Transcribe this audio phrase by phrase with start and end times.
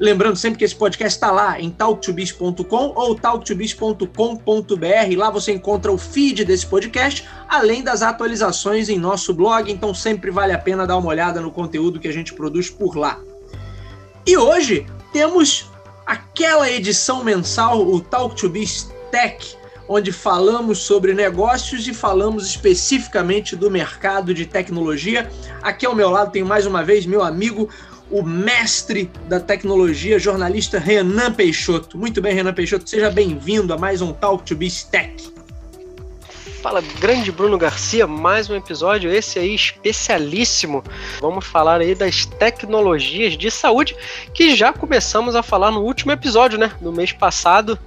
[0.00, 5.16] Lembrando sempre que esse podcast está lá em talktobiz.com ou talktobiz.com.br.
[5.16, 9.70] Lá você encontra o feed desse podcast, além das atualizações em nosso blog.
[9.70, 12.96] Então sempre vale a pena dar uma olhada no conteúdo que a gente produz por
[12.96, 13.20] lá.
[14.24, 15.66] E hoje temos
[16.06, 19.56] aquela edição mensal, o Talk to Biz Tech,
[19.88, 25.28] onde falamos sobre negócios e falamos especificamente do mercado de tecnologia.
[25.60, 27.68] Aqui ao meu lado tem mais uma vez meu amigo
[28.10, 31.98] o mestre da tecnologia, jornalista Renan Peixoto.
[31.98, 35.32] Muito bem, Renan Peixoto, seja bem-vindo a mais um Talk to Be Tech.
[36.62, 40.82] Fala, grande Bruno Garcia, mais um episódio, esse aí especialíssimo.
[41.20, 43.94] Vamos falar aí das tecnologias de saúde
[44.34, 46.72] que já começamos a falar no último episódio, né?
[46.80, 47.78] No mês passado.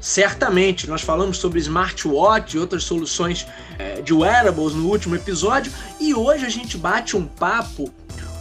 [0.00, 3.46] Certamente, nós falamos sobre smartwatch e outras soluções
[3.78, 7.92] é, de wearables no último episódio e hoje a gente bate um papo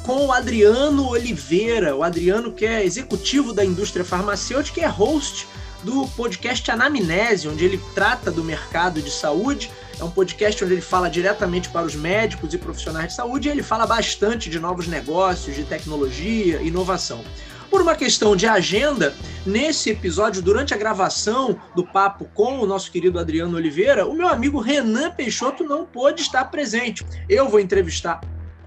[0.04, 1.96] com o Adriano Oliveira.
[1.96, 5.48] O Adriano, que é executivo da indústria farmacêutica e é host
[5.84, 9.72] do podcast Anamnese, onde ele trata do mercado de saúde.
[10.00, 13.52] É um podcast onde ele fala diretamente para os médicos e profissionais de saúde e
[13.52, 17.24] ele fala bastante de novos negócios, de tecnologia, inovação.
[17.70, 22.92] Por uma questão de agenda, nesse episódio, durante a gravação do papo com o nosso
[22.92, 27.06] querido Adriano Oliveira, o meu amigo Renan Peixoto não pôde estar presente.
[27.30, 28.20] Eu vou entrevistar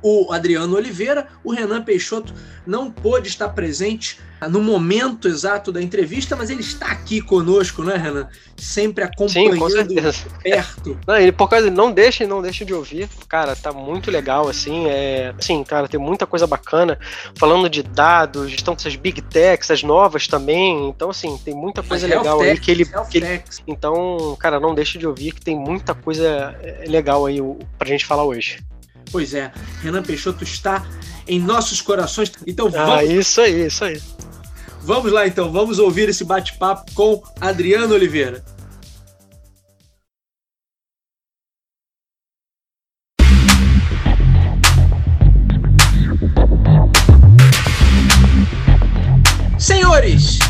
[0.05, 1.27] o Adriano Oliveira.
[1.43, 2.35] O Renan Peixoto
[2.67, 7.97] não pôde estar presente no momento exato da entrevista, mas ele está aqui conosco, né,
[7.97, 8.29] Renan?
[8.55, 9.71] Sempre acompanhando
[10.13, 10.99] Sim, perto.
[11.07, 13.09] Não, ele, por causa não deixa não deixa de ouvir.
[13.29, 14.87] Cara, tá muito legal, assim.
[14.87, 16.99] É, sim, cara, tem muita coisa bacana.
[17.37, 20.89] Falando de dados, estão essas big techs, as novas também.
[20.89, 23.43] Então, assim, tem muita coisa mas legal aí que ele, que ele.
[23.67, 27.39] Então, cara, não deixa de ouvir que tem muita coisa é, legal aí
[27.79, 28.59] pra gente falar hoje.
[29.15, 30.85] Pois é, Renan Peixoto está
[31.29, 32.33] em nossos corações.
[32.49, 32.95] Então ah, vamos.
[32.95, 34.03] Ah, isso aí, isso aí.
[34.83, 38.45] Vamos lá então, vamos ouvir esse bate-papo com Adriano Oliveira.
[49.57, 50.41] Senhores,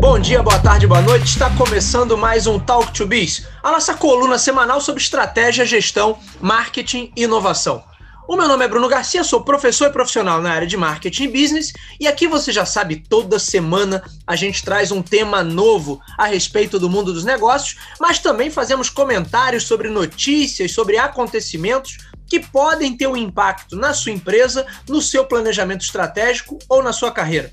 [0.00, 1.26] bom dia, boa tarde, boa noite.
[1.26, 7.12] Está começando mais um Talk to Biz, a nossa coluna semanal sobre estratégia, gestão, marketing
[7.14, 7.84] e inovação.
[8.28, 11.28] O meu nome é Bruno Garcia, sou professor e profissional na área de marketing e
[11.28, 16.26] business, e aqui você já sabe, toda semana a gente traz um tema novo a
[16.26, 21.96] respeito do mundo dos negócios, mas também fazemos comentários sobre notícias, sobre acontecimentos
[22.26, 27.10] que podem ter um impacto na sua empresa, no seu planejamento estratégico ou na sua
[27.10, 27.50] carreira.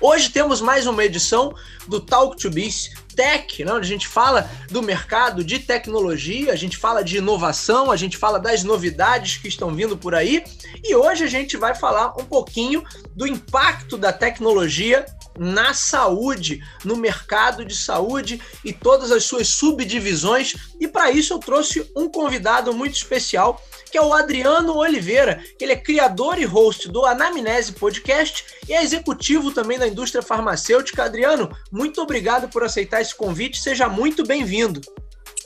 [0.00, 1.52] Hoje temos mais uma edição
[1.88, 6.56] do Talk to Biz Tech, né, onde a gente fala do mercado de tecnologia, a
[6.56, 10.44] gente fala de inovação, a gente fala das novidades que estão vindo por aí.
[10.84, 12.84] E hoje a gente vai falar um pouquinho
[13.16, 15.04] do impacto da tecnologia
[15.36, 20.54] na saúde, no mercado de saúde e todas as suas subdivisões.
[20.78, 23.60] E para isso eu trouxe um convidado muito especial
[23.90, 28.82] que é o Adriano Oliveira, ele é criador e host do Anamnese Podcast e é
[28.82, 31.04] executivo também da indústria farmacêutica.
[31.04, 34.80] Adriano, muito obrigado por aceitar esse convite, seja muito bem-vindo.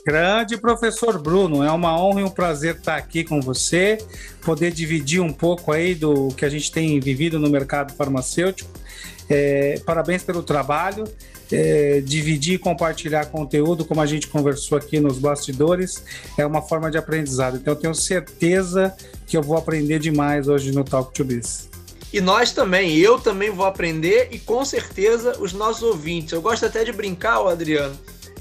[0.05, 3.97] Grande professor Bruno, é uma honra e um prazer estar aqui com você,
[4.41, 8.69] poder dividir um pouco aí do que a gente tem vivido no mercado farmacêutico.
[9.29, 11.05] É, parabéns pelo trabalho
[11.53, 16.03] é, dividir e compartilhar conteúdo, como a gente conversou aqui nos bastidores,
[16.35, 17.57] é uma forma de aprendizado.
[17.57, 18.95] Então, eu tenho certeza
[19.27, 21.69] que eu vou aprender demais hoje no Talk to Biz.
[22.11, 26.33] E nós também, eu também vou aprender e com certeza os nossos ouvintes.
[26.33, 27.97] Eu gosto até de brincar, Adriano,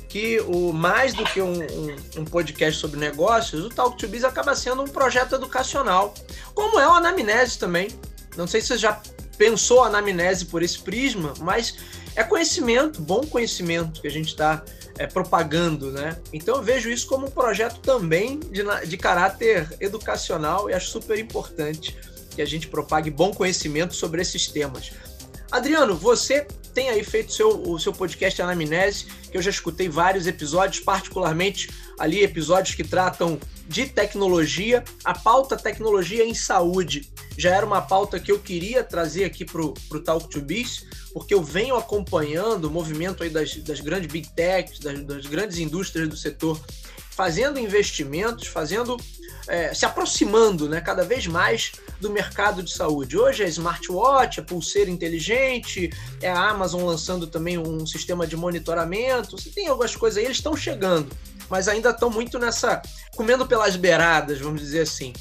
[0.08, 4.24] que o mais do que um, um, um, podcast sobre negócios, o Talk to Biz
[4.24, 6.12] acaba sendo um projeto educacional,
[6.54, 7.88] como é o Anamnese também.
[8.36, 9.00] Não sei se você já
[9.38, 11.76] pensou a anamnese por esse prisma, mas
[12.14, 14.64] é conhecimento, bom conhecimento que a gente está
[14.98, 16.18] é, propagando, né?
[16.32, 21.18] Então eu vejo isso como um projeto também de, de caráter educacional e acho super
[21.18, 21.96] importante
[22.34, 24.92] que a gente propague bom conhecimento sobre esses temas.
[25.50, 30.26] Adriano, você tem aí feito seu, o seu podcast Anamnese, que eu já escutei vários
[30.26, 31.68] episódios, particularmente
[31.98, 33.38] ali episódios que tratam
[33.68, 34.82] de tecnologia.
[35.04, 39.62] A pauta tecnologia em saúde já era uma pauta que eu queria trazer aqui para
[39.62, 39.72] o
[40.04, 44.78] Talk to Biz, porque eu venho acompanhando o movimento aí das, das grandes big techs,
[44.78, 46.60] das, das grandes indústrias do setor,
[47.10, 48.96] fazendo investimentos, fazendo
[49.48, 53.18] é, se aproximando né, cada vez mais do mercado de saúde.
[53.18, 55.90] Hoje é smartwatch, é pulseira inteligente,
[56.20, 59.38] é a Amazon lançando também um sistema de monitoramento.
[59.38, 61.14] Você tem algumas coisas aí, eles estão chegando,
[61.48, 62.80] mas ainda estão muito nessa.
[63.16, 65.12] comendo pelas beiradas, vamos dizer assim.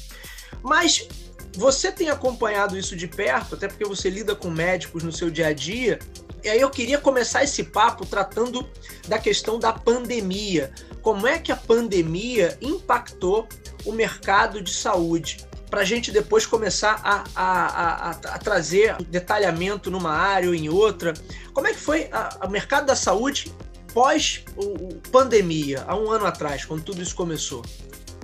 [0.62, 1.08] Mas
[1.56, 5.48] você tem acompanhado isso de perto, até porque você lida com médicos no seu dia
[5.48, 5.98] a dia.
[6.42, 8.68] E aí eu queria começar esse papo tratando
[9.06, 10.72] da questão da pandemia.
[11.00, 13.46] Como é que a pandemia impactou
[13.84, 15.46] o mercado de saúde?
[15.70, 20.68] Para a gente depois começar a, a, a, a, trazer detalhamento numa área ou em
[20.68, 21.14] outra.
[21.54, 22.10] Como é que foi
[22.44, 23.52] o mercado da saúde
[23.94, 27.62] pós o, pandemia, há um ano atrás, quando tudo isso começou?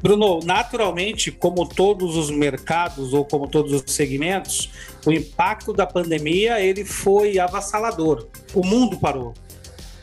[0.00, 4.70] Bruno, naturalmente, como todos os mercados ou como todos os segmentos,
[5.04, 8.26] o impacto da pandemia ele foi avassalador.
[8.54, 9.34] O mundo parou.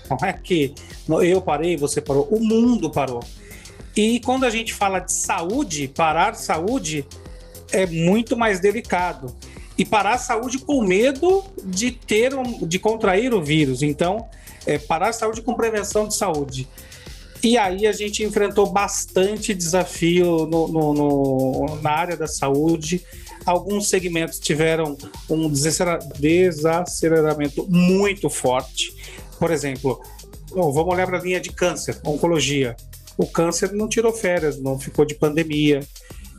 [0.09, 0.74] Não é que
[1.24, 3.24] eu parei, você parou, o mundo parou.
[3.95, 7.06] E quando a gente fala de saúde, parar saúde
[7.71, 9.33] é muito mais delicado.
[9.77, 13.81] E parar saúde com medo de ter um, de contrair o vírus.
[13.81, 14.27] Então,
[14.65, 16.68] é parar saúde com prevenção de saúde.
[17.43, 23.03] E aí a gente enfrentou bastante desafio no, no, no, na área da saúde.
[23.45, 24.97] Alguns segmentos tiveram
[25.29, 28.95] um desaceleramento muito forte.
[29.37, 30.01] Por exemplo,
[30.49, 32.75] vamos olhar para a linha de câncer, oncologia.
[33.17, 35.81] O câncer não tirou férias, não ficou de pandemia.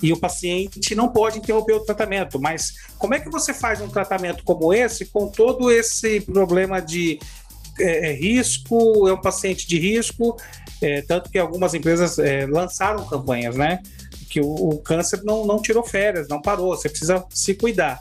[0.03, 2.41] E o paciente não pode interromper o tratamento.
[2.41, 7.19] Mas como é que você faz um tratamento como esse com todo esse problema de
[7.79, 10.37] é, é risco, é um paciente de risco,
[10.81, 13.83] é, tanto que algumas empresas é, lançaram campanhas, né?
[14.29, 18.01] Que o, o, câncer não, não tirou férias, não parou, você precisa se cuidar.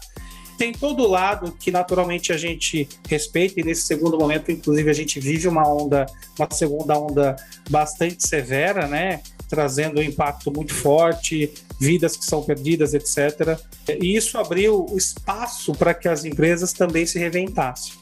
[0.57, 5.19] Tem todo lado que naturalmente a gente respeita, e nesse segundo momento, inclusive, a gente
[5.19, 6.05] vive uma onda,
[6.37, 7.35] uma segunda onda
[7.69, 9.21] bastante severa, né?
[9.49, 13.59] Trazendo um impacto muito forte, vidas que são perdidas, etc.
[14.01, 17.93] E isso abriu espaço para que as empresas também se reinventassem.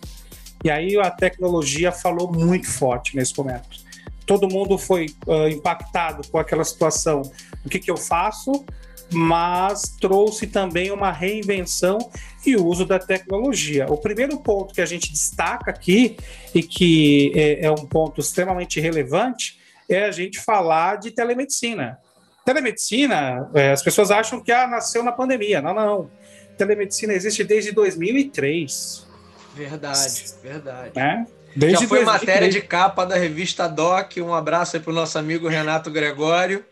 [0.64, 3.84] E aí a tecnologia falou muito forte nesse momento
[4.25, 7.22] todo mundo foi uh, impactado com aquela situação.
[7.66, 8.66] O que, que eu faço?
[9.12, 11.98] Mas trouxe também uma reinvenção
[12.46, 13.86] e o uso da tecnologia.
[13.88, 16.18] O primeiro ponto que a gente destaca aqui,
[16.54, 22.00] e que é, é um ponto extremamente relevante, é a gente falar de telemedicina.
[22.46, 25.62] Telemedicina, é, as pessoas acham que ah, nasceu na pandemia.
[25.62, 26.12] Não, não.
[26.58, 29.08] Telemedicina existe desde 2003.
[29.56, 30.92] Verdade, verdade.
[30.96, 31.28] Né?
[31.56, 34.18] Desde já foi matéria de capa da revista Doc.
[34.18, 36.66] Um abraço aí para o nosso amigo Renato Gregório.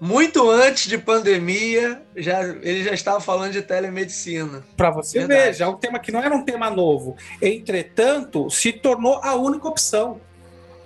[0.00, 4.64] Muito antes de pandemia, já, ele já estava falando de telemedicina.
[4.74, 5.40] Para você Verdade.
[5.42, 7.16] ver, já é um tema que não era um tema novo.
[7.42, 10.18] Entretanto, se tornou a única opção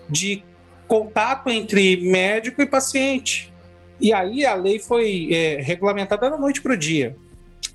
[0.09, 0.43] de
[0.89, 3.53] contato entre médico e paciente.
[4.01, 7.17] E aí a lei foi é, regulamentada da noite para o dia.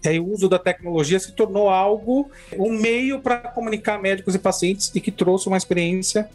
[0.05, 4.91] Aí, o uso da tecnologia se tornou algo, um meio para comunicar médicos e pacientes
[4.95, 6.29] e que trouxe uma experiência,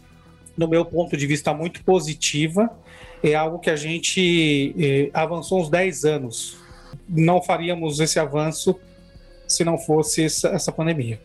[0.57, 2.71] no meu ponto de vista, muito positiva.
[3.23, 6.59] É algo que a gente eh, avançou uns 10 anos.
[7.09, 8.79] Não faríamos esse avanço
[9.49, 11.19] se não fosse essa, essa pandemia.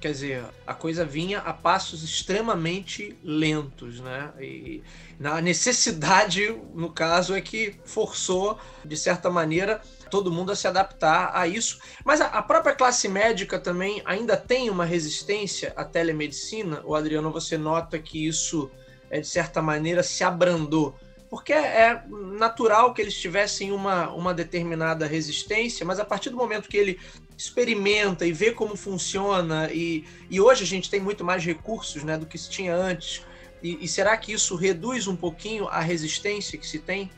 [0.00, 4.32] Quer dizer, a coisa vinha a passos extremamente lentos, né?
[4.40, 4.82] E
[5.18, 11.32] na necessidade, no caso, é que forçou, de certa maneira, todo mundo a se adaptar
[11.34, 11.78] a isso.
[12.02, 16.80] Mas a, própria classe médica também ainda tem uma resistência à telemedicina?
[16.86, 18.70] O Adriano, você nota que isso,
[19.10, 20.96] é, de certa maneira, se abrandou?
[21.28, 26.68] Porque é natural que eles tivessem uma, uma determinada resistência, mas a partir do momento
[26.68, 26.98] que ele
[27.40, 32.18] experimenta e vê como funciona, e, e hoje a gente tem muito mais recursos né,
[32.18, 33.22] do que se tinha antes,
[33.62, 37.10] e, e será que isso reduz um pouquinho a resistência que se tem?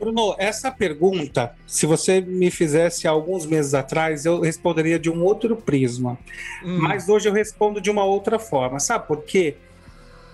[0.00, 5.54] Bruno, essa pergunta, se você me fizesse alguns meses atrás, eu responderia de um outro
[5.56, 6.18] prisma.
[6.64, 6.78] Hum.
[6.80, 8.80] Mas hoje eu respondo de uma outra forma.
[8.80, 9.56] Sabe por quê?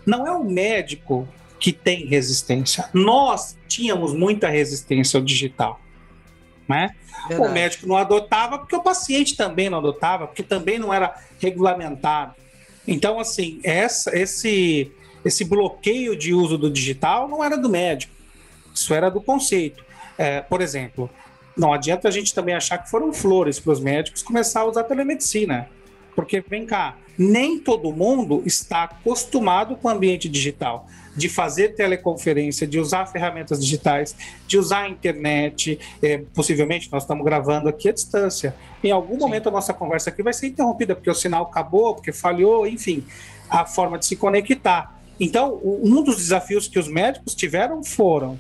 [0.07, 2.89] Não é o médico que tem resistência.
[2.93, 5.81] Nós tínhamos muita resistência ao digital.
[7.29, 7.39] Né?
[7.39, 12.35] O médico não adotava porque o paciente também não adotava, porque também não era regulamentado.
[12.87, 14.91] Então, assim, essa, esse,
[15.25, 18.13] esse bloqueio de uso do digital não era do médico
[18.75, 19.85] isso era do conceito.
[20.17, 21.11] É, por exemplo,
[21.57, 24.85] não adianta a gente também achar que foram flores para os médicos começar a usar
[24.85, 25.69] telemedicina.
[26.15, 32.67] Porque, vem cá, nem todo mundo está acostumado com o ambiente digital, de fazer teleconferência,
[32.67, 34.17] de usar ferramentas digitais,
[34.47, 35.79] de usar a internet.
[36.03, 38.55] É, possivelmente, nós estamos gravando aqui à distância.
[38.83, 39.21] Em algum Sim.
[39.21, 43.05] momento a nossa conversa aqui vai ser interrompida, porque o sinal acabou, porque falhou, enfim,
[43.49, 44.99] a forma de se conectar.
[45.21, 48.39] Então, um dos desafios que os médicos tiveram foram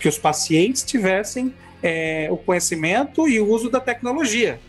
[0.00, 1.52] que os pacientes tivessem
[1.82, 4.60] é, o conhecimento e o uso da tecnologia.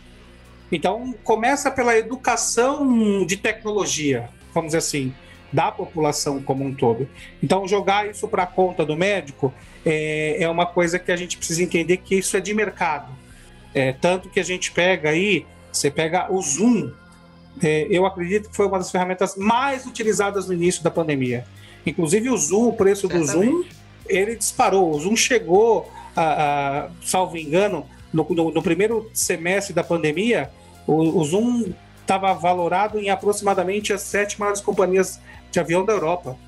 [0.72, 5.14] Então, começa pela educação de tecnologia, vamos dizer assim,
[5.52, 7.08] da população como um todo.
[7.42, 9.54] Então, jogar isso para a conta do médico
[9.84, 13.12] é, é, uma coisa que a gente precisa entender que isso é de mercado.
[13.72, 16.90] É, tanto que a gente pega aí, você pega o Zoom,
[17.62, 21.44] é, eu acredito que foi uma das ferramentas mais utilizadas no início da pandemia.
[21.86, 23.32] Inclusive o Zoom, o preço Certamente.
[23.32, 23.64] do Zoom,
[24.08, 24.90] ele disparou.
[24.90, 30.50] O Zoom chegou, a, a salvo engano, no, no, no primeiro semestre da pandemia,
[30.86, 36.38] o, o Zoom estava valorado em aproximadamente as sete maiores companhias de avião da Europa.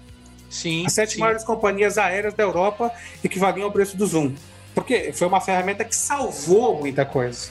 [0.48, 0.86] Sim.
[0.86, 1.20] As sete sim.
[1.20, 2.92] maiores companhias aéreas da Europa
[3.24, 4.32] equivaliam ao preço do Zoom.
[4.74, 7.50] Porque foi uma ferramenta que salvou muita coisa.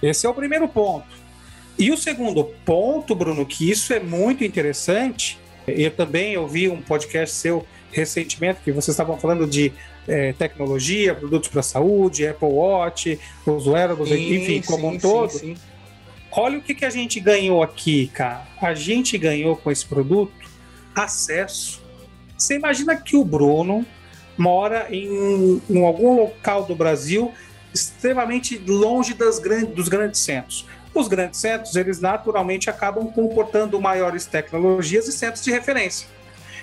[0.00, 1.08] Esse é o primeiro ponto.
[1.78, 7.34] E o segundo ponto, Bruno, que isso é muito interessante, eu também ouvi um podcast
[7.34, 9.72] seu recentemente que vocês estavam falando de
[10.06, 15.30] é, tecnologia, produtos para saúde, Apple Watch, os wearables, sim, enfim, como sim, um todo.
[15.30, 15.56] Sim,
[16.38, 18.46] Olha o que, que a gente ganhou aqui, cara.
[18.60, 20.50] A gente ganhou com esse produto
[20.94, 21.82] acesso.
[22.36, 23.86] Você imagina que o Bruno
[24.36, 27.32] mora em, em algum local do Brasil
[27.72, 30.66] extremamente longe das grandes, dos grandes centros.
[30.94, 36.06] Os grandes centros, eles naturalmente acabam comportando maiores tecnologias e centros de referência.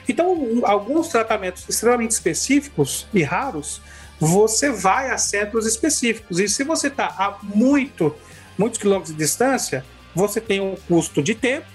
[0.07, 3.81] Então, alguns tratamentos extremamente específicos e raros,
[4.19, 6.39] você vai a centros específicos.
[6.39, 8.15] E se você está a muito
[8.57, 11.67] muitos quilômetros de distância, você tem um custo de tempo,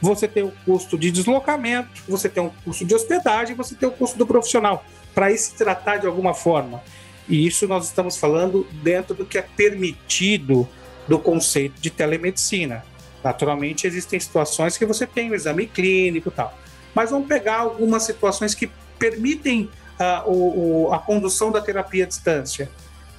[0.00, 3.92] você tem um custo de deslocamento, você tem um custo de hospedagem, você tem o
[3.92, 4.84] um custo do profissional
[5.14, 6.82] para se tratar de alguma forma.
[7.28, 10.68] E isso nós estamos falando dentro do que é permitido
[11.08, 12.84] do conceito de telemedicina.
[13.24, 16.56] Naturalmente, existem situações que você tem o um exame clínico e tal.
[16.96, 22.06] Mas vamos pegar algumas situações que permitem uh, o, o, a condução da terapia à
[22.08, 22.70] distância.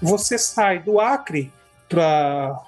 [0.02, 1.54] Você sai do Acre
[1.88, 2.60] para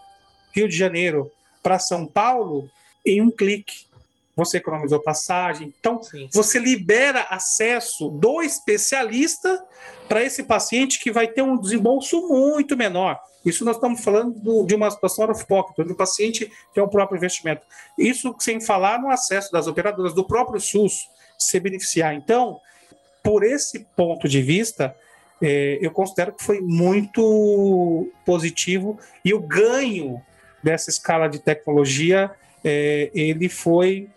[0.53, 1.31] Rio de Janeiro
[1.63, 2.69] para São Paulo
[3.03, 3.87] em um clique.
[4.35, 5.73] Você economizou passagem.
[5.79, 6.29] Então, Sim.
[6.31, 9.65] você libera acesso do especialista
[10.07, 13.19] para esse paciente que vai ter um desembolso muito menor.
[13.45, 16.87] Isso nós estamos falando do, de uma situação out pocket, onde o paciente tem o
[16.87, 17.61] próprio investimento.
[17.97, 22.13] Isso sem falar no acesso das operadoras, do próprio SUS se beneficiar.
[22.13, 22.59] Então,
[23.23, 24.95] por esse ponto de vista,
[25.41, 30.21] é, eu considero que foi muito positivo e o ganho
[30.61, 32.31] dessa escala de tecnologia,
[32.63, 34.09] é, ele foi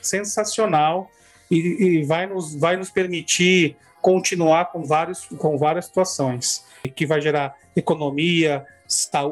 [0.00, 1.10] sensacional
[1.50, 6.64] e, e, vai, nos, vai nos permitir continuar com, vários, com várias situações,
[6.94, 8.64] que vai gerar economia,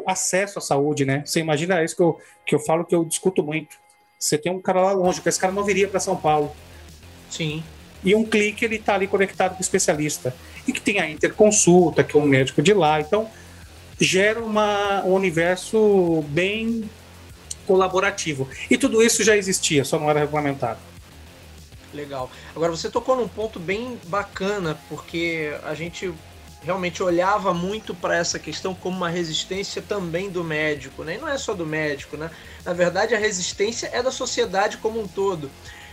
[0.06, 1.22] acesso à saúde, né?
[1.24, 3.76] Você imagina isso que eu, que eu falo que eu discuto muito.
[4.18, 6.54] Você tem um cara lá longe, que esse cara não viria para São Paulo.
[7.30, 7.62] Sim.
[8.04, 10.34] E um clique ele está ali conectado com o especialista.
[10.66, 13.00] E que tem a interconsulta, que é um médico de lá.
[13.00, 13.28] Então,
[14.00, 16.88] gera uma, um universo bem
[17.66, 18.48] colaborativo.
[18.70, 20.78] E tudo isso já existia, só não era regulamentado.
[21.92, 22.30] Legal.
[22.54, 26.12] Agora você tocou num ponto bem bacana, porque a gente
[26.62, 31.14] realmente olhava muito para essa questão como uma resistência também do médico, né?
[31.14, 32.30] E não é só do médico, né?
[32.64, 35.50] Na verdade, a resistência é da sociedade como um todo.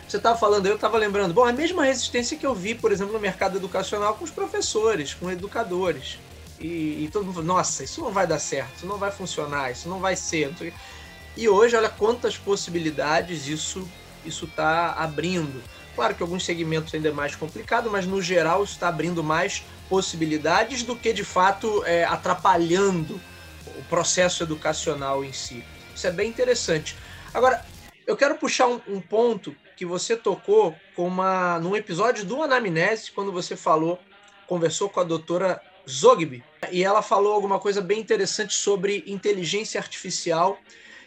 [0.08, 3.14] Você estava falando, eu estava lembrando, bom, a mesma resistência que eu vi, por exemplo,
[3.14, 6.20] no mercado educacional com os professores, com educadores.
[6.60, 9.90] E, e, todo mundo nossa, isso não vai dar certo, isso não vai funcionar, isso
[9.90, 10.54] não vai ser.
[11.36, 13.88] E hoje, olha quantas possibilidades isso
[14.25, 15.62] isso está abrindo.
[15.96, 20.84] Claro que alguns segmentos ainda é mais complicado, mas no geral está abrindo mais possibilidades
[20.84, 23.20] do que de fato é, atrapalhando
[23.78, 25.64] o processo educacional em si.
[25.96, 26.98] Isso é bem interessante.
[27.34, 27.66] Agora,
[28.06, 33.12] eu quero puxar um, um ponto que você tocou com uma, num episódio do Anamnese,
[33.12, 34.00] quando você falou,
[34.48, 40.58] conversou com a doutora Zogby, e ela falou alguma coisa bem interessante sobre inteligência artificial,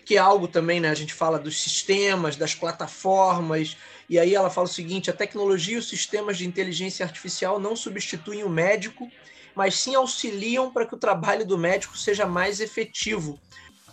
[0.09, 0.89] que é algo também, né?
[0.89, 3.77] A gente fala dos sistemas, das plataformas,
[4.09, 7.77] e aí ela fala o seguinte: a tecnologia e os sistemas de inteligência artificial não
[7.77, 9.11] substituem o médico,
[9.55, 13.39] mas sim auxiliam para que o trabalho do médico seja mais efetivo.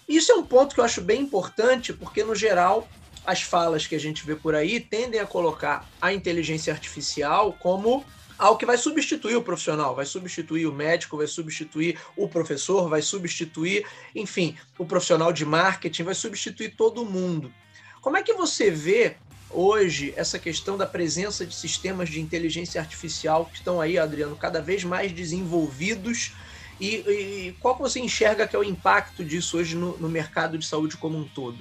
[0.08, 2.88] Isso é um ponto que eu acho bem importante, porque no geral
[3.26, 8.06] as falas que a gente vê por aí tendem a colocar a inteligência artificial como
[8.38, 13.02] algo que vai substituir o profissional, vai substituir o médico, vai substituir o professor, vai
[13.02, 17.54] substituir, enfim, o profissional de marketing, vai substituir todo mundo.
[18.02, 19.16] Como é que você vê
[19.50, 24.62] hoje essa questão da presença de sistemas de inteligência artificial que estão aí, Adriano, cada
[24.62, 26.34] vez mais desenvolvidos?
[26.80, 30.66] E, e qual você enxerga que é o impacto disso hoje no, no mercado de
[30.66, 31.58] saúde como um todo?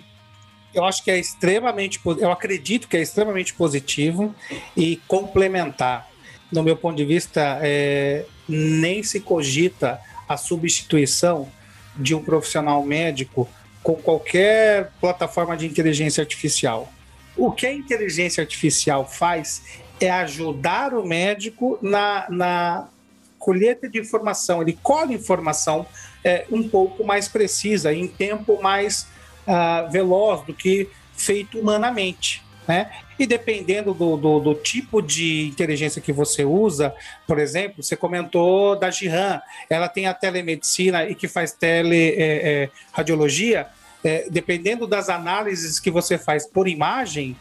[0.74, 4.34] eu acho que é extremamente, eu acredito que é extremamente positivo
[4.76, 6.10] e complementar.
[6.54, 11.48] No meu ponto de vista, é, nem se cogita a substituição
[11.96, 13.48] de um profissional médico
[13.82, 16.88] com qualquer plataforma de inteligência artificial.
[17.36, 22.88] O que a inteligência artificial faz é ajudar o médico na, na
[23.36, 24.62] colheita de informação.
[24.62, 25.84] Ele colhe informação
[26.22, 29.08] é, um pouco mais precisa, em tempo mais
[29.44, 32.43] uh, veloz do que feito humanamente.
[32.66, 32.90] Né?
[33.18, 36.94] E dependendo do, do, do, tipo de inteligência que você usa,
[37.26, 43.66] por exemplo, você comentou da Giran, ela tem a telemedicina e que faz teleradiologia,
[44.02, 47.36] é, é, dependendo das análises que você faz por imagem,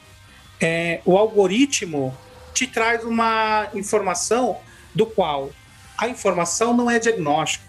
[0.59, 2.13] é, o algoritmo
[2.53, 4.57] te traz uma informação
[4.93, 5.51] do qual
[5.97, 7.65] a informação não é diagnóstico.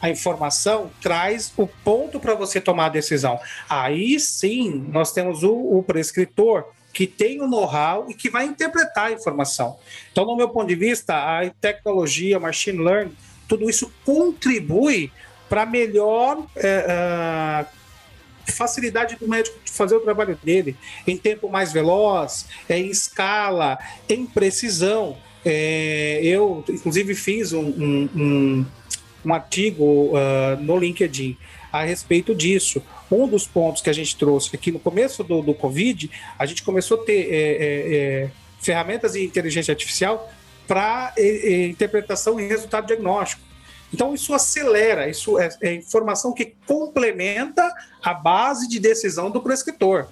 [0.00, 3.40] A informação traz o ponto para você tomar a decisão.
[3.68, 6.66] Aí sim, nós temos o, o prescritor
[6.96, 9.76] que tem o know-how e que vai interpretar a informação.
[10.10, 13.14] Então, no meu ponto de vista, a tecnologia, machine learning,
[13.46, 15.12] tudo isso contribui
[15.46, 17.66] para melhor é,
[18.48, 20.74] é, facilidade do médico de fazer o trabalho dele
[21.06, 25.18] em tempo mais veloz, é, em escala, em precisão.
[25.44, 28.66] É, eu, inclusive, fiz um, um, um,
[29.22, 31.36] um artigo uh, no LinkedIn
[31.82, 32.82] a respeito disso.
[33.10, 36.62] Um dos pontos que a gente trouxe aqui no começo do, do Covid, a gente
[36.62, 38.30] começou a ter é, é, é
[38.60, 40.30] ferramentas de inteligência artificial
[40.66, 43.42] para é, é, interpretação e resultado diagnóstico.
[43.92, 50.08] Então, isso acelera, isso é, é, informação que complementa a base de decisão do prescritor.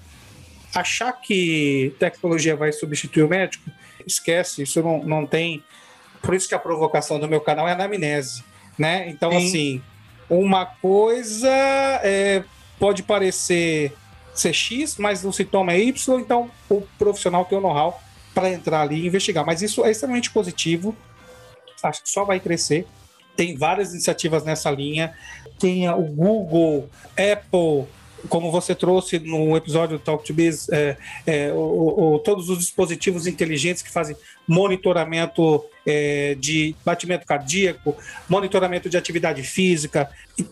[0.74, 3.68] Achar que tecnologia vai substituir o médico,
[4.06, 5.62] esquece, isso não, não tem.
[6.22, 8.44] Por isso que a provocação do meu canal é anamnese.
[8.78, 9.08] Né?
[9.08, 9.36] Então, Sim.
[9.36, 9.82] assim,
[10.28, 11.48] uma coisa
[12.02, 12.44] é,
[12.78, 13.92] pode parecer
[14.34, 18.00] ser X, mas o sintoma é Y, então o profissional tem o know-how
[18.34, 19.46] para entrar ali e investigar.
[19.46, 20.94] Mas isso é extremamente positivo,
[21.82, 22.86] acho que só vai crescer.
[23.36, 25.14] Tem várias iniciativas nessa linha.
[25.58, 27.86] Tem o Google, Apple,
[28.28, 32.58] como você trouxe no episódio do Talk to Biz, é, é, o, o, todos os
[32.58, 37.96] dispositivos inteligentes que fazem monitoramento é, de batimento cardíaco,
[38.28, 40.10] monitoramento de atividade física,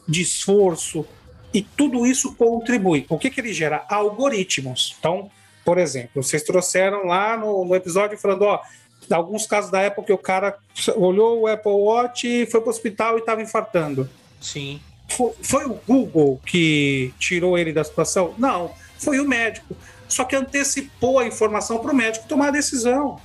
[0.09, 1.07] de esforço,
[1.53, 3.05] e tudo isso contribui.
[3.09, 3.85] O que, que ele gera?
[3.89, 4.97] Algoritmos.
[4.99, 5.31] Então,
[5.65, 8.61] por exemplo, vocês trouxeram lá no, no episódio falando, ó,
[9.11, 10.57] alguns casos da Apple que o cara
[10.97, 14.09] olhou o Apple Watch e foi para o hospital e estava infartando.
[14.41, 14.81] Sim.
[15.43, 18.35] Foi, o Google que tirou ele da situação?
[18.39, 19.77] Não, foi o médico.
[20.09, 23.21] Só que antecipou a informação para o médico tomar a decisão.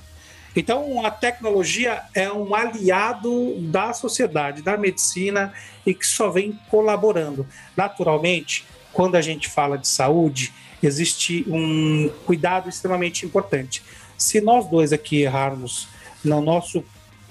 [0.56, 5.52] Então, a tecnologia é um aliado da sociedade, da medicina
[5.86, 7.46] e que só vem colaborando.
[7.76, 13.82] Naturalmente, quando a gente fala de saúde, existe um cuidado extremamente importante.
[14.16, 15.86] Se nós dois aqui errarmos
[16.24, 16.84] no nosso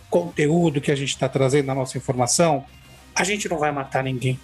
[0.09, 2.63] conteúdo que a gente está trazendo, na nossa informação,
[3.17, 4.39] a gente não vai matar ninguém.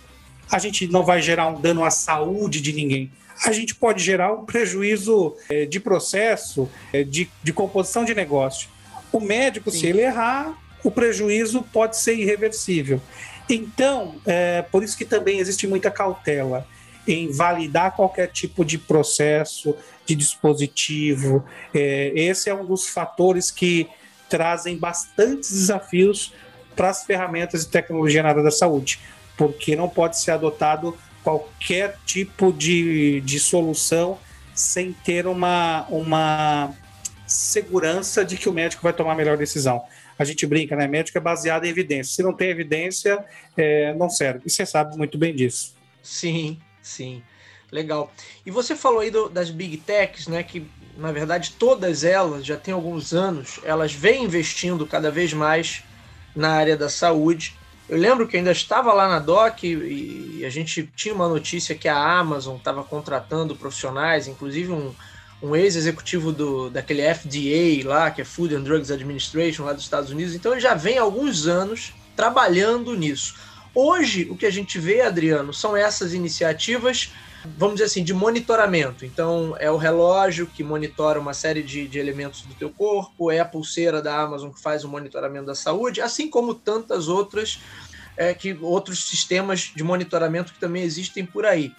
[0.52, 3.12] A gente não vai gerar um dano à saúde de ninguém.
[3.46, 8.68] A gente pode gerar um prejuízo é, de processo, é, de, de composição de negócio.
[9.12, 9.80] O médico, Sim.
[9.80, 13.00] se ele errar, o prejuízo pode ser irreversível.
[13.48, 16.68] Então, é, por isso que também existe muita cautela
[17.08, 21.46] em validar qualquer tipo de processo, de dispositivo.
[21.74, 23.88] É, esse é um dos fatores que
[24.30, 26.34] trazem bastantes desafios
[26.76, 29.00] para as ferramentas de tecnologia na área da saúde,
[29.38, 34.20] porque não pode ser adotado qualquer tipo de, de solução
[34.54, 36.74] sem ter uma, uma
[37.26, 39.84] segurança de que o médico vai tomar a melhor decisão.
[40.18, 40.88] A gente brinca, né?
[40.88, 42.16] Médico é baseado em evidência.
[42.16, 43.24] Se não tem evidência,
[43.58, 44.42] é, não serve.
[44.46, 45.74] E você sabe muito bem disso.
[46.04, 47.24] Sim, sim.
[47.72, 48.14] Legal.
[48.46, 50.44] E você falou aí do, das big techs, né?
[50.44, 55.84] Que na verdade todas elas já tem alguns anos, elas vêm investindo cada vez mais
[56.36, 57.56] na área da saúde.
[57.88, 61.76] Eu lembro que ainda estava lá na DOC e, e a gente tinha uma notícia
[61.76, 64.94] que a Amazon estava contratando profissionais, inclusive um,
[65.42, 70.10] um ex-executivo do, daquele FDA lá, que é Food and Drugs Administration lá dos Estados
[70.10, 70.34] Unidos.
[70.34, 73.36] Então ele já vem há alguns anos trabalhando nisso.
[73.76, 77.12] Hoje, o que a gente vê, Adriano, são essas iniciativas,
[77.58, 79.06] vamos dizer assim, de monitoramento.
[79.06, 83.40] Então, é o relógio que monitora uma série de, de elementos do teu corpo, é
[83.40, 87.60] a pulseira da Amazon que faz o monitoramento da saúde, assim como tantas outras,
[88.16, 91.74] é, que, outros sistemas de monitoramento que também existem por aí.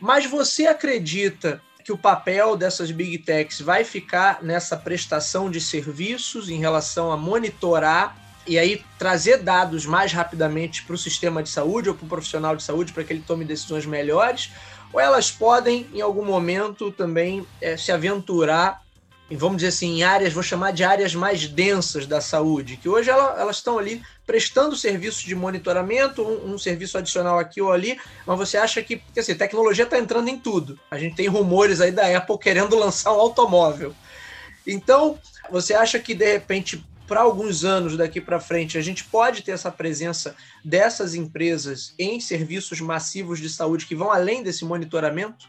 [0.00, 6.50] Mas você acredita que o papel dessas big techs vai ficar nessa prestação de serviços
[6.50, 11.88] em relação a monitorar e aí trazer dados mais rapidamente para o sistema de saúde
[11.88, 14.50] ou para o profissional de saúde para que ele tome decisões melhores,
[14.92, 18.82] ou elas podem, em algum momento, também é, se aventurar,
[19.30, 23.10] vamos dizer assim, em áreas, vou chamar de áreas mais densas da saúde, que hoje
[23.10, 27.98] ela, elas estão ali prestando serviços de monitoramento, um, um, serviço adicional aqui ou ali,
[28.24, 30.78] mas você acha que, porque assim, tecnologia está entrando em tudo.
[30.90, 33.94] A gente tem rumores aí da Apple querendo lançar um automóvel.
[34.66, 35.18] Então,
[35.50, 39.52] você acha que de repente para alguns anos daqui para frente, a gente pode ter
[39.52, 45.48] essa presença dessas empresas em serviços massivos de saúde que vão além desse monitoramento?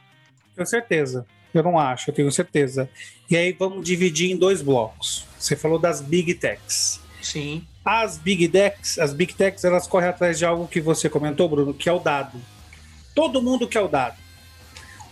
[0.56, 1.26] Tenho certeza.
[1.54, 2.90] Eu não acho, eu tenho certeza.
[3.30, 5.26] E aí vamos dividir em dois blocos.
[5.38, 7.00] Você falou das big techs.
[7.22, 7.66] Sim.
[7.84, 11.74] As big techs, as big techs, elas correm atrás de algo que você comentou, Bruno,
[11.74, 12.40] que é o dado.
[13.16, 14.18] Todo mundo quer o dado.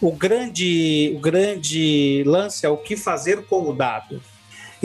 [0.01, 4.21] O grande, o grande lance é o que fazer com o dado.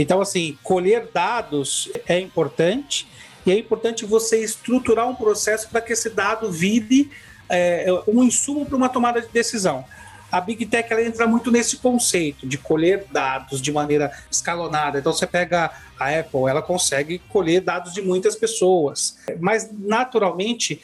[0.01, 3.07] Então, assim, colher dados é importante
[3.45, 7.11] e é importante você estruturar um processo para que esse dado vire
[7.49, 9.85] é, um insumo para uma tomada de decisão.
[10.31, 14.99] A Big Tech ela entra muito nesse conceito de colher dados de maneira escalonada.
[14.99, 20.81] Então você pega a Apple, ela consegue colher dados de muitas pessoas, mas naturalmente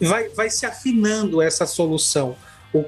[0.00, 2.36] vai, vai se afinando essa solução.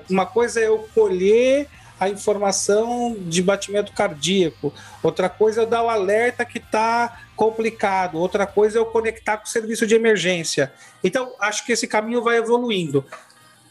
[0.09, 1.69] Uma coisa é eu colher
[2.03, 8.45] a informação de batimento cardíaco, outra coisa é dar o alerta que está complicado, outra
[8.45, 10.73] coisa é eu conectar com o serviço de emergência.
[11.05, 13.05] Então, acho que esse caminho vai evoluindo.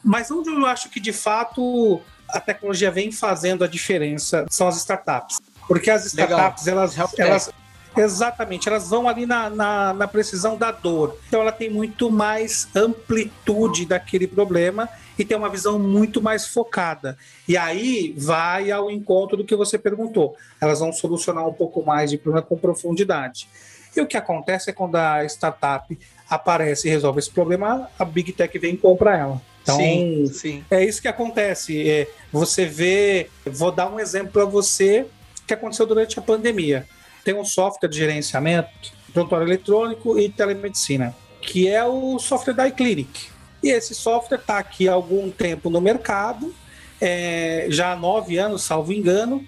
[0.02, 4.78] Mas onde eu acho que de fato a tecnologia vem fazendo a diferença são as
[4.78, 5.42] startups.
[5.68, 7.52] Porque as startups, elas, elas,
[7.96, 11.18] Exatamente, elas vão ali na, na, na, precisão da dor.
[11.28, 14.88] Então ela tem muito mais amplitude daquele problema
[15.20, 17.18] e tem uma visão muito mais focada.
[17.48, 20.36] E aí vai ao encontro do que você perguntou.
[20.60, 23.48] Elas vão solucionar um pouco mais de problema com profundidade.
[23.96, 26.00] E o que acontece é quando a startup
[26.30, 29.42] aparece e resolve esse problema, a Big Tech vem e compra ela.
[29.62, 30.66] Então, sim, sim.
[30.72, 31.90] é isso que acontece.
[31.90, 35.06] É, você vê, vou dar um exemplo para você
[35.46, 36.88] que aconteceu durante a pandemia
[37.24, 43.30] tem um software de gerenciamento, prontuário eletrônico e telemedicina, que é o software da iClinic.
[43.64, 46.54] E esse software está aqui há algum tempo no mercado,
[47.00, 49.46] é, já há nove anos, salvo engano.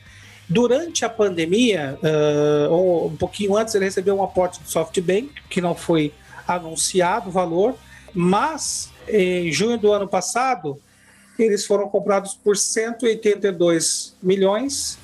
[0.48, 5.62] Durante a pandemia, uh, ou um pouquinho antes, ele recebeu um aporte do SoftBank, que
[5.62, 6.14] não foi
[6.48, 7.76] anunciado o valor,
[8.14, 10.80] mas em junho do ano passado,
[11.40, 14.98] eles foram comprados por 182 milhões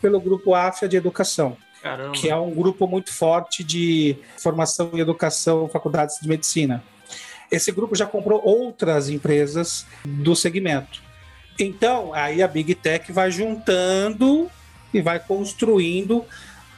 [0.00, 1.56] pelo grupo AFIA de Educação.
[1.86, 2.12] Caramba.
[2.12, 6.82] que é um grupo muito forte de formação e educação, faculdades de medicina.
[7.50, 11.00] Esse grupo já comprou outras empresas do segmento.
[11.58, 14.50] Então, aí a Big Tech vai juntando
[14.92, 16.24] e vai construindo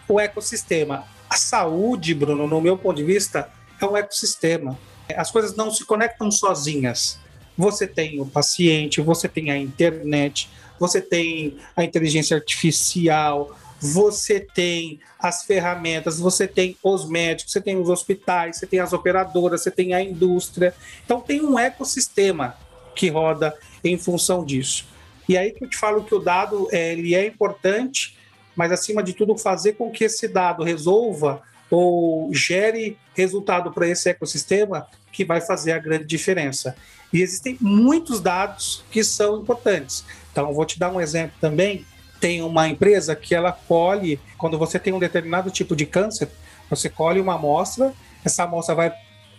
[0.06, 1.04] o ecossistema.
[1.28, 4.78] A saúde, Bruno, no meu ponto de vista, é um ecossistema.
[5.16, 7.18] As coisas não se conectam sozinhas.
[7.56, 15.00] Você tem o paciente, você tem a internet, você tem a inteligência artificial, você tem
[15.18, 19.70] as ferramentas, você tem os médicos, você tem os hospitais, você tem as operadoras, você
[19.70, 20.74] tem a indústria.
[21.04, 22.56] Então tem um ecossistema
[22.94, 24.86] que roda em função disso.
[25.28, 28.16] E aí que eu te falo que o dado é, ele é importante,
[28.56, 34.08] mas acima de tudo fazer com que esse dado resolva ou gere resultado para esse
[34.08, 36.74] ecossistema que vai fazer a grande diferença.
[37.12, 40.04] E existem muitos dados que são importantes.
[40.32, 41.84] Então, vou te dar um exemplo também
[42.20, 46.28] tem uma empresa que ela colhe, quando você tem um determinado tipo de câncer,
[46.68, 47.92] você colhe uma amostra,
[48.24, 48.92] essa amostra vai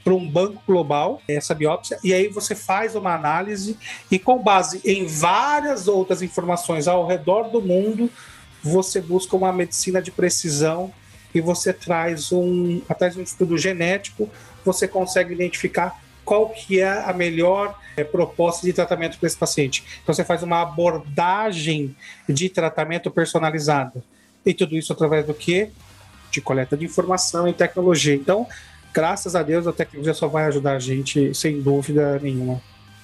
[0.04, 3.78] para um banco global, essa biópsia, e aí você faz uma análise
[4.10, 8.10] e com base em várias outras informações ao redor do mundo,
[8.64, 10.92] você busca uma medicina de precisão
[11.34, 14.30] e você traz um, através de um estudo genético,
[14.66, 19.84] você consegue identificar qual que é a melhor é, proposta de tratamento para esse paciente.
[20.04, 21.96] Então você faz uma abordagem
[22.30, 24.04] de tratamento personalizada.
[24.46, 25.72] E tudo isso através do quê?
[26.30, 28.14] De coleta de informação e tecnologia.
[28.14, 28.46] Então,
[28.94, 32.62] graças a Deus, a tecnologia só vai ajudar a gente, sem dúvida nenhuma.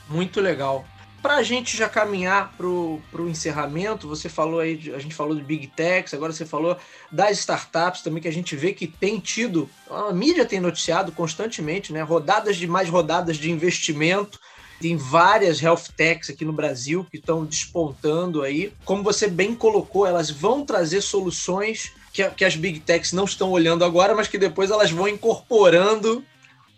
[0.07, 0.85] Muito legal
[1.25, 5.41] para a gente já caminhar para o encerramento, você falou aí, a gente falou de
[5.41, 6.77] Big Techs, agora você falou
[7.11, 11.91] das startups também, que a gente vê que tem tido, a mídia tem noticiado constantemente,
[11.91, 12.03] né?
[12.03, 14.39] Rodadas de mais rodadas de investimento.
[14.79, 18.71] Tem várias health techs aqui no Brasil que estão despontando aí.
[18.85, 23.49] Como você bem colocou, elas vão trazer soluções que, que as big techs não estão
[23.49, 26.23] olhando agora, mas que depois elas vão incorporando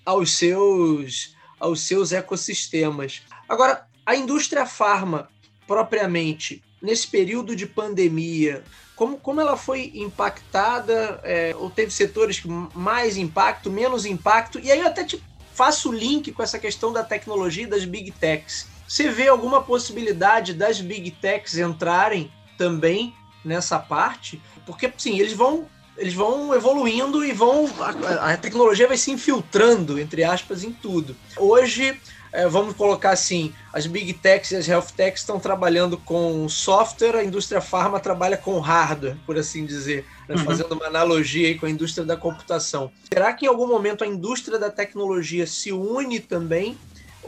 [0.06, 3.24] aos seus aos seus ecossistemas.
[3.50, 5.28] Agora, a indústria farma,
[5.68, 8.64] propriamente, nesse período de pandemia,
[8.96, 14.72] como, como ela foi impactada, é, ou teve setores que mais impacto, menos impacto, e
[14.72, 15.22] aí eu até te
[15.54, 18.68] faço o link com essa questão da tecnologia e das big techs.
[18.88, 24.42] Você vê alguma possibilidade das big techs entrarem também nessa parte?
[24.66, 25.68] Porque, sim, eles vão
[25.98, 31.16] eles vão evoluindo e vão a, a tecnologia vai se infiltrando entre aspas em tudo.
[31.36, 32.00] Hoje
[32.32, 37.16] é, vamos colocar assim, as big techs e as health techs estão trabalhando com software,
[37.16, 40.36] a indústria farma trabalha com hardware, por assim dizer, né?
[40.36, 40.44] uhum.
[40.44, 42.92] fazendo uma analogia aí com a indústria da computação.
[43.12, 46.78] Será que em algum momento a indústria da tecnologia se une também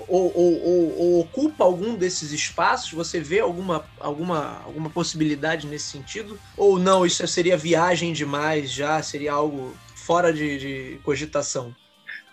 [0.08, 2.92] ou, ou, ou, ou, ocupa algum desses espaços?
[2.94, 6.40] Você vê alguma, alguma, alguma possibilidade nesse sentido?
[6.58, 11.76] Ou não, isso seria viagem demais já, seria algo fora de, de cogitação?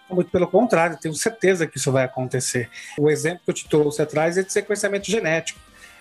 [0.09, 2.70] Muito pelo contrário, tenho certeza que isso vai acontecer.
[2.98, 5.59] O exemplo que eu te trouxe atrás é de sequenciamento genético.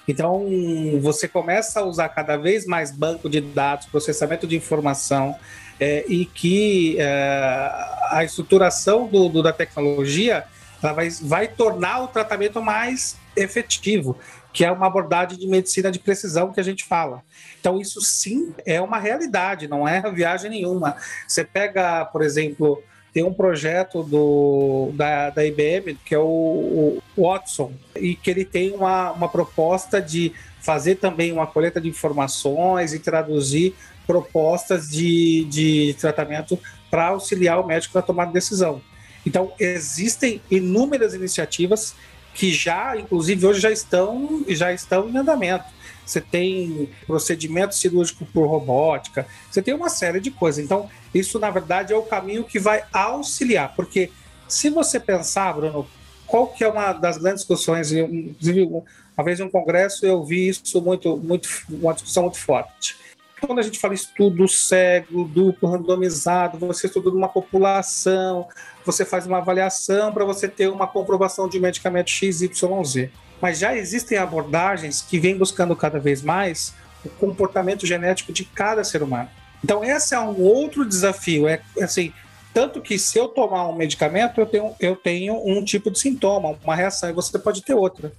[0.08, 0.46] Então,
[1.02, 5.36] você começa a usar cada vez mais banco de dados, processamento de informação,
[5.80, 7.72] é, e que é,
[8.12, 10.46] a estruturação do, do, da tecnologia
[10.86, 14.18] ela vai, vai tornar o tratamento mais efetivo,
[14.54, 17.22] que é uma abordagem de medicina de precisão que a gente fala.
[17.60, 20.96] Então, isso sim é uma realidade, não é viagem nenhuma.
[21.28, 22.82] Você pega, por exemplo,
[23.14, 28.46] tem um projeto do, da, da IBM, que é o, o Watson, e que ele
[28.46, 35.46] tem uma, uma proposta de fazer também uma coleta de informações e traduzir propostas de,
[35.46, 38.82] de tratamento para auxiliar o médico na tomada de decisão.
[39.26, 41.96] Então, existem inúmeras iniciativas
[42.34, 45.66] que já, inclusive, hoje já estão, já estão em andamento.
[46.06, 50.64] Você tem procedimento cirúrgico por robótica, você tem uma série de coisas.
[50.64, 54.12] Então, isso, na verdade, é o caminho que vai auxiliar, porque
[54.48, 55.88] se você pensar, Bruno,
[56.28, 60.50] qual que é uma das grandes discussões, inclusive, uma vez em um congresso eu vi
[60.50, 62.98] isso muito, muito, uma discussão muito forte.
[63.40, 68.48] Quando a gente fala estudo cego, duplo, randomizado, você estuda uma população,
[68.86, 73.10] você faz uma avaliação para você ter uma comprovação de medicamento XYZ.
[73.42, 78.84] Mas já existem abordagens que vêm buscando cada vez mais o comportamento genético de cada
[78.84, 79.30] ser humano.
[79.64, 81.48] Então, esse é um outro desafio.
[81.48, 82.14] É assim,
[82.54, 86.58] tanto que se eu tomar um medicamento, eu tenho, eu tenho um tipo de sintoma,
[86.64, 88.14] uma reação, e você pode ter outra.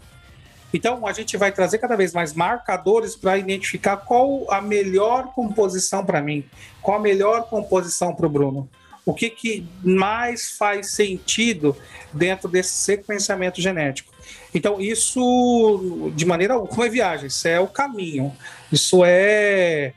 [0.73, 6.05] Então, a gente vai trazer cada vez mais marcadores para identificar qual a melhor composição
[6.05, 6.45] para mim,
[6.83, 8.69] qual a melhor composição para o Bruno.
[9.05, 11.77] O que, que mais faz sentido
[12.13, 14.13] dentro desse sequenciamento genético.
[14.53, 18.37] Então, isso, de maneira alguma, é viagem, isso é o caminho.
[18.73, 19.95] Isso é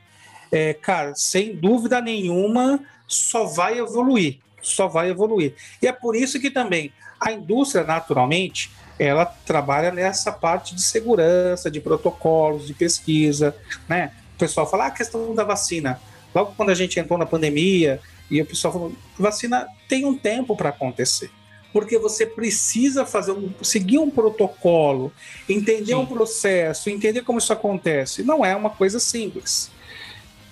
[0.50, 4.38] é, cara, sem dúvida nenhuma, só vai evoluir.
[4.60, 5.54] Só vai evoluir.
[5.80, 11.70] E é por isso que também a indústria, naturalmente, ela trabalha nessa parte de segurança,
[11.70, 13.56] de protocolos, de pesquisa,
[13.88, 14.12] né?
[14.36, 15.98] O pessoal fala ah, a questão da vacina.
[16.34, 17.98] Logo quando a gente entrou na pandemia,
[18.30, 21.30] e o pessoal falou, vacina tem um tempo para acontecer.
[21.72, 25.10] Porque você precisa fazer um, seguir um protocolo,
[25.48, 25.94] entender Sim.
[25.94, 28.22] um processo, entender como isso acontece.
[28.22, 29.70] Não é uma coisa simples.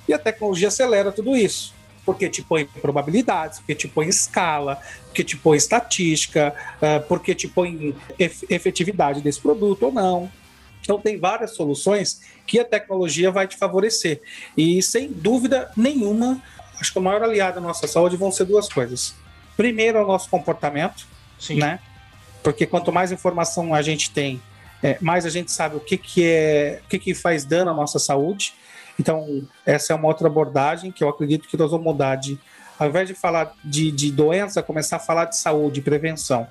[0.09, 1.75] E a tecnologia acelera tudo isso.
[2.09, 7.47] Porque te põe probabilidades, porque te põe escala, porque te põe estatística, uh, porque te
[7.47, 10.33] põe efetividade desse produto ou não.
[10.81, 14.23] Então, tem várias soluções que a tecnologia vai te favorecer.
[14.57, 16.43] E, sem dúvida nenhuma,
[16.81, 19.15] acho que o maior aliado da nossa saúde vão ser duas coisas.
[19.55, 21.07] Primeiro, é o nosso comportamento,
[21.39, 21.57] Sim.
[21.57, 21.79] né?
[22.43, 24.41] Porque quanto mais informação a gente tem,
[24.83, 27.75] é, mais a gente sabe o que, que é, o que, que faz dano à
[27.75, 28.55] nossa saúde.
[28.99, 32.39] Então, essa é uma outra abordagem que eu acredito que nós vamos mudar de,
[32.79, 36.47] ao invés de falar de, de doença, começar a falar de saúde, prevenção,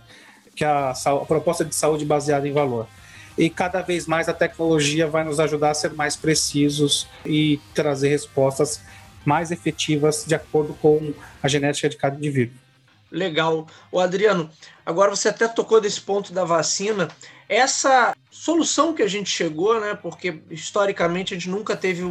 [0.55, 2.87] que é a, a proposta de saúde baseada em valor.
[3.37, 8.09] E cada vez mais a tecnologia vai nos ajudar a ser mais precisos e trazer
[8.09, 8.81] respostas
[9.23, 12.57] mais efetivas de acordo com a genética de cada indivíduo.
[13.11, 13.67] Legal.
[13.91, 14.49] O Adriano,
[14.85, 17.07] agora você até tocou desse ponto da vacina.
[17.47, 19.95] Essa solução que a gente chegou, né?
[19.95, 22.03] Porque historicamente a gente nunca teve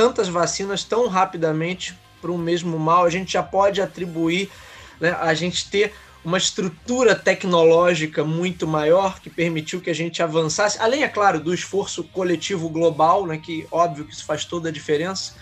[0.00, 4.50] tantas vacinas tão rapidamente para o mesmo mal, a gente já pode atribuir
[4.98, 5.92] né, a gente ter
[6.24, 11.52] uma estrutura tecnológica muito maior que permitiu que a gente avançasse, além, é claro, do
[11.52, 15.34] esforço coletivo global, né, que óbvio que isso faz toda a diferença,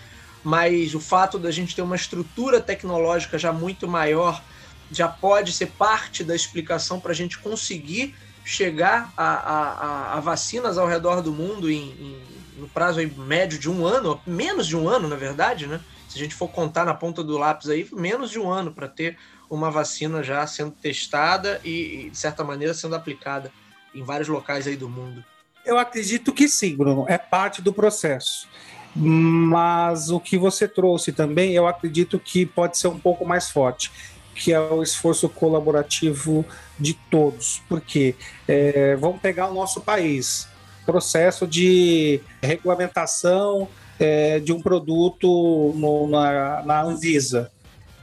[0.43, 4.43] mas o fato da gente ter uma estrutura tecnológica já muito maior
[4.91, 10.77] já pode ser parte da explicação para a gente conseguir chegar a, a, a, vacinas
[10.77, 14.75] ao redor do mundo em, em no prazo aí médio de um ano, menos de
[14.75, 15.79] um ano, na verdade, né?
[16.07, 18.87] Se a gente for contar na ponta do lápis aí, menos de um ano para
[18.87, 19.17] ter
[19.49, 23.51] uma vacina já sendo testada e, de certa maneira, sendo aplicada
[23.93, 25.23] em vários locais aí do mundo.
[25.65, 28.47] Eu acredito que sim, Bruno, é parte do processo.
[28.95, 33.91] Mas o que você trouxe também, eu acredito que pode ser um pouco mais forte,
[34.33, 36.45] que é o esforço colaborativo
[36.79, 37.61] de todos.
[37.69, 38.15] Porque
[38.47, 40.47] é, vamos pegar o nosso país,
[40.89, 43.67] processo de regulamentação
[43.99, 47.51] é, de um produto no, na, na Anvisa.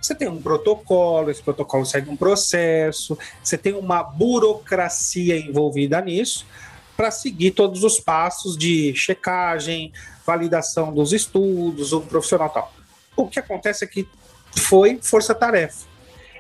[0.01, 6.47] Você tem um protocolo, esse protocolo segue um processo, você tem uma burocracia envolvida nisso
[6.97, 9.93] para seguir todos os passos de checagem,
[10.25, 12.73] validação dos estudos, o profissional tal.
[13.17, 14.09] O que acontece é que
[14.57, 15.87] foi força-tarefa.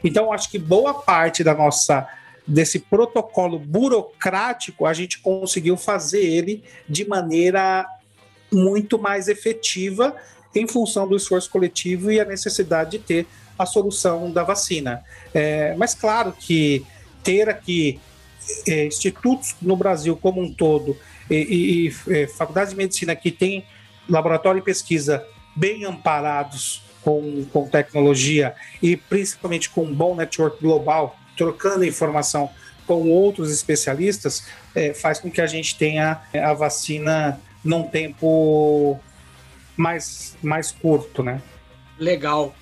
[0.04, 2.06] Então, acho que boa parte da nossa
[2.46, 7.86] desse protocolo burocrático a gente conseguiu fazer ele de maneira
[8.52, 10.14] muito mais efetiva
[10.54, 13.26] em função do esforço coletivo e a necessidade de ter
[13.58, 15.02] a solução da vacina.
[15.34, 16.84] É, mas claro que
[17.22, 18.00] ter aqui
[18.66, 20.96] é, institutos no Brasil como um todo
[21.28, 23.64] e, e, e é, faculdades de medicina que tem
[24.08, 31.16] laboratório de pesquisa bem amparados com, com tecnologia e principalmente com um bom network global,
[31.36, 32.50] trocando informação
[32.86, 38.98] com outros especialistas, é, faz com que a gente tenha a vacina num tempo
[39.76, 41.42] mais, mais curto, né?
[41.98, 42.54] Legal.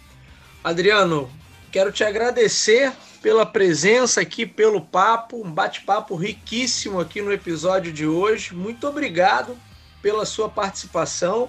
[0.63, 1.31] Adriano,
[1.71, 8.07] quero te agradecer pela presença aqui, pelo papo, um bate-papo riquíssimo aqui no episódio de
[8.07, 8.55] hoje.
[8.55, 9.57] Muito obrigado
[10.03, 11.49] pela sua participação.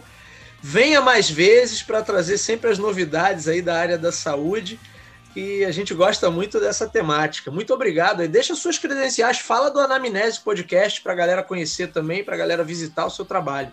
[0.62, 4.80] Venha mais vezes para trazer sempre as novidades aí da área da saúde.
[5.36, 7.52] E a gente gosta muito dessa temática.
[7.52, 8.24] Muito obrigado.
[8.24, 12.38] E deixa suas credenciais, fala do Anamnese Podcast para a galera conhecer também, para a
[12.38, 13.72] galera visitar o seu trabalho.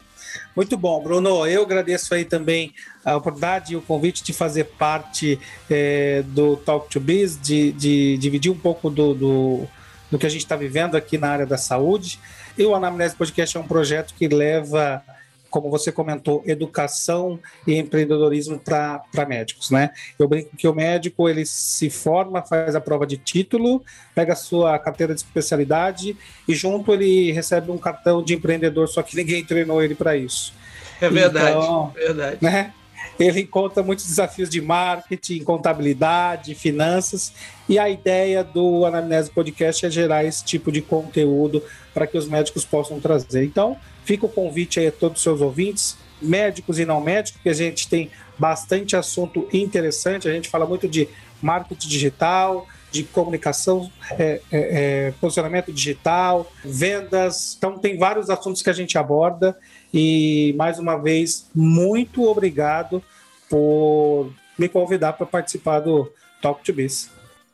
[0.56, 1.46] Muito bom, Bruno.
[1.46, 5.38] Eu agradeço aí também a oportunidade e o convite de fazer parte
[5.70, 9.68] é, do Talk to Biz, de, de dividir um pouco do, do,
[10.10, 12.18] do que a gente está vivendo aqui na área da saúde.
[12.58, 15.02] E o Anamnese Podcast é um projeto que leva
[15.52, 19.90] como você comentou, educação e empreendedorismo para médicos, né?
[20.18, 23.84] Eu brinco que o médico ele se forma, faz a prova de título,
[24.14, 26.16] pega a sua carteira de especialidade
[26.48, 30.54] e junto ele recebe um cartão de empreendedor, só que ninguém treinou ele para isso.
[30.98, 32.38] É verdade, então, verdade.
[32.40, 32.72] Né?
[33.18, 37.32] Ele encontra muitos desafios de marketing, contabilidade, finanças,
[37.68, 42.26] e a ideia do Anamnese Podcast é gerar esse tipo de conteúdo para que os
[42.26, 43.44] médicos possam trazer.
[43.44, 47.48] Então, Fica o convite aí a todos os seus ouvintes, médicos e não médicos, que
[47.48, 50.28] a gente tem bastante assunto interessante.
[50.28, 51.08] A gente fala muito de
[51.40, 57.54] marketing digital, de comunicação, é, é, é, posicionamento digital, vendas.
[57.56, 59.56] Então, tem vários assuntos que a gente aborda.
[59.92, 63.02] E, mais uma vez, muito obrigado
[63.48, 67.10] por me convidar para participar do Talk to Biz.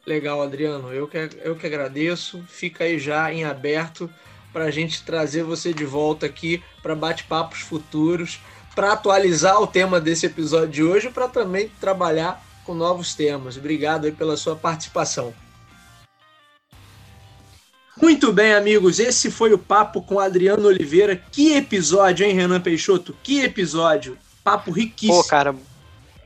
[0.06, 0.92] Legal, Adriano.
[0.92, 2.42] Eu que, eu que agradeço.
[2.48, 4.08] Fica aí já em aberto
[4.52, 8.40] para a gente trazer você de volta aqui para bate-papos futuros,
[8.74, 13.56] para atualizar o tema desse episódio de hoje, para também trabalhar com novos temas.
[13.56, 15.34] Obrigado aí pela sua participação.
[18.00, 21.22] Muito bem, amigos, esse foi o papo com Adriano Oliveira.
[21.32, 23.16] Que episódio, hein, Renan Peixoto?
[23.22, 24.16] Que episódio!
[24.44, 25.22] Papo riquíssimo.
[25.22, 25.54] Pô, cara,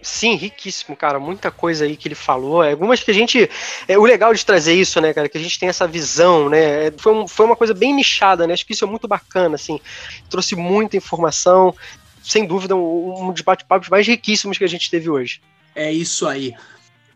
[0.02, 1.20] Sim, riquíssimo, cara.
[1.20, 2.64] Muita coisa aí que ele falou.
[2.64, 3.48] É, algumas que a gente.
[3.86, 5.28] É, o legal de trazer isso, né, cara?
[5.28, 6.88] Que a gente tem essa visão, né?
[6.88, 8.52] É, foi, um, foi uma coisa bem nichada, né?
[8.52, 9.80] Acho que isso é muito bacana, assim.
[10.28, 11.74] Trouxe muita informação.
[12.22, 15.40] Sem dúvida, um, um dos bate-papos mais riquíssimos que a gente teve hoje.
[15.74, 16.52] É isso aí.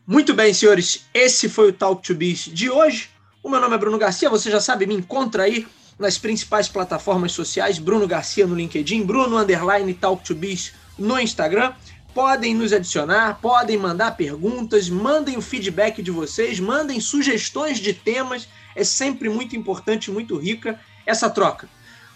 [0.07, 1.07] Muito bem, senhores.
[1.13, 3.11] Esse foi o Talk to Biz de hoje.
[3.47, 4.29] O meu nome é Bruno Garcia.
[4.29, 7.79] Você já sabe, me encontra aí nas principais plataformas sociais.
[7.79, 11.73] Bruno Garcia no LinkedIn, Bruno Underline Talk to Biz no Instagram
[12.13, 18.49] podem nos adicionar, podem mandar perguntas, mandem o feedback de vocês, mandem sugestões de temas.
[18.75, 21.69] É sempre muito importante, muito rica essa troca.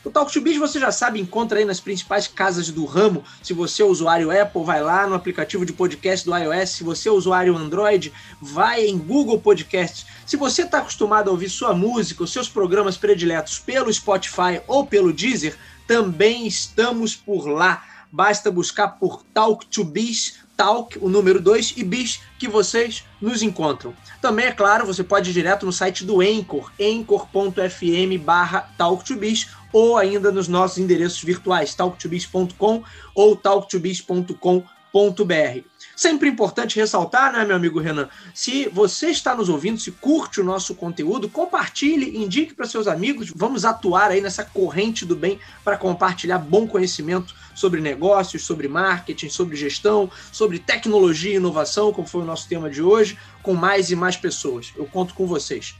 [0.02, 3.22] O Talk to Biz, você já sabe, encontra aí nas principais casas do ramo.
[3.42, 6.70] Se você é usuário Apple, vai lá no aplicativo de podcast do iOS.
[6.70, 8.10] Se você é usuário Android,
[8.40, 10.06] vai em Google Podcast.
[10.24, 14.86] Se você está acostumado a ouvir sua música, os seus programas prediletos pelo Spotify ou
[14.86, 15.54] pelo Deezer,
[15.86, 21.82] também estamos por lá basta buscar por Talk to Biz, Talk, o número 2, e
[21.82, 23.94] Biz, que vocês nos encontram.
[24.20, 29.96] Também, é claro, você pode ir direto no site do Anchor, anchor.fm barra talktobiz, ou
[29.96, 32.82] ainda nos nossos endereços virtuais, talktobiz.com
[33.14, 35.69] ou talktobiz.com.br.
[36.00, 38.08] Sempre importante ressaltar, né, meu amigo Renan?
[38.32, 43.30] Se você está nos ouvindo, se curte o nosso conteúdo, compartilhe, indique para seus amigos.
[43.36, 49.28] Vamos atuar aí nessa corrente do bem para compartilhar bom conhecimento sobre negócios, sobre marketing,
[49.28, 53.90] sobre gestão, sobre tecnologia e inovação, como foi o nosso tema de hoje, com mais
[53.90, 54.72] e mais pessoas.
[54.74, 55.74] Eu conto com vocês.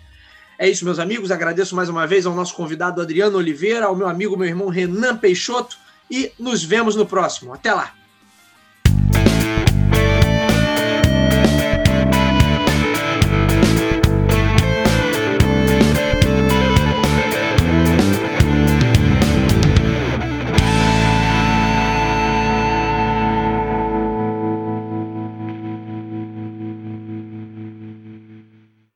[0.59, 1.31] É isso, meus amigos.
[1.31, 5.17] Agradeço mais uma vez ao nosso convidado Adriano Oliveira, ao meu amigo, meu irmão Renan
[5.17, 5.79] Peixoto,
[6.11, 7.55] e nos vemos no próximo.
[7.55, 7.95] Até lá!